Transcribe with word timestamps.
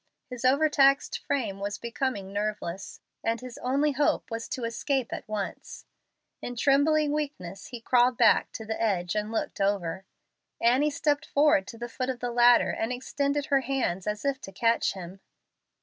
His 0.31 0.43
overtaxed 0.43 1.19
frame 1.19 1.59
was 1.59 1.77
becoming 1.77 2.33
nerveless, 2.33 3.01
and 3.23 3.39
his 3.39 3.59
only 3.59 3.91
hope 3.91 4.31
was 4.31 4.47
to 4.49 4.63
escape 4.63 5.13
at 5.13 5.27
once. 5.29 5.85
In 6.41 6.55
trembling 6.55 7.11
weakness 7.11 7.67
he 7.67 7.79
crawled 7.79 8.17
back 8.17 8.51
to 8.53 8.65
the 8.65 8.81
edge 8.81 9.13
and 9.13 9.31
looked 9.31 9.61
over. 9.61 10.03
Annie 10.59 10.89
stepped 10.89 11.27
forward 11.27 11.67
to 11.67 11.77
the 11.77 11.87
foot 11.87 12.09
of 12.09 12.19
the 12.19 12.31
ladder 12.31 12.71
and 12.71 12.91
extended 12.91 13.45
her 13.45 13.61
hands 13.61 14.07
as 14.07 14.25
if 14.25 14.41
to 14.41 14.51
catch 14.51 14.93
him. 14.93 15.19